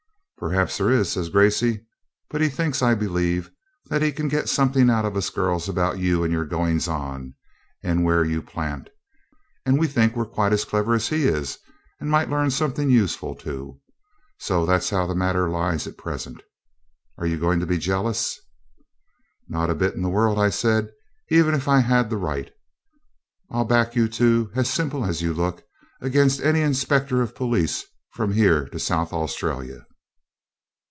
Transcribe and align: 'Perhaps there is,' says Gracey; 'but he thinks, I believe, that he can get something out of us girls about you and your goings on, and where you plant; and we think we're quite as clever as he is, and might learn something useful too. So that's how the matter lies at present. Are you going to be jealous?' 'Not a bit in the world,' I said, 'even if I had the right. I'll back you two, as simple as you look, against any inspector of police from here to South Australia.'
'Perhaps 0.43 0.79
there 0.79 0.89
is,' 0.89 1.11
says 1.11 1.29
Gracey; 1.29 1.85
'but 2.31 2.41
he 2.41 2.49
thinks, 2.49 2.81
I 2.81 2.95
believe, 2.95 3.51
that 3.91 4.01
he 4.01 4.11
can 4.11 4.27
get 4.27 4.49
something 4.49 4.89
out 4.89 5.05
of 5.05 5.15
us 5.15 5.29
girls 5.29 5.69
about 5.69 5.99
you 5.99 6.23
and 6.23 6.33
your 6.33 6.45
goings 6.45 6.87
on, 6.87 7.35
and 7.83 8.03
where 8.03 8.23
you 8.25 8.41
plant; 8.41 8.89
and 9.67 9.77
we 9.79 9.85
think 9.85 10.15
we're 10.15 10.25
quite 10.25 10.51
as 10.51 10.65
clever 10.65 10.95
as 10.95 11.09
he 11.09 11.27
is, 11.27 11.59
and 11.99 12.09
might 12.09 12.27
learn 12.31 12.49
something 12.49 12.89
useful 12.89 13.35
too. 13.35 13.79
So 14.39 14.65
that's 14.65 14.89
how 14.89 15.05
the 15.05 15.13
matter 15.13 15.47
lies 15.47 15.85
at 15.85 15.95
present. 15.95 16.41
Are 17.19 17.27
you 17.27 17.37
going 17.39 17.59
to 17.59 17.67
be 17.67 17.77
jealous?' 17.77 18.39
'Not 19.47 19.69
a 19.69 19.75
bit 19.75 19.93
in 19.93 20.01
the 20.01 20.09
world,' 20.09 20.39
I 20.39 20.49
said, 20.49 20.89
'even 21.29 21.53
if 21.53 21.67
I 21.67 21.81
had 21.81 22.09
the 22.09 22.17
right. 22.17 22.49
I'll 23.51 23.63
back 23.63 23.95
you 23.95 24.07
two, 24.07 24.49
as 24.55 24.67
simple 24.73 25.05
as 25.05 25.21
you 25.21 25.35
look, 25.35 25.65
against 26.01 26.41
any 26.41 26.61
inspector 26.61 27.21
of 27.21 27.35
police 27.35 27.83
from 28.13 28.31
here 28.33 28.65
to 28.69 28.79
South 28.79 29.13
Australia.' 29.13 29.85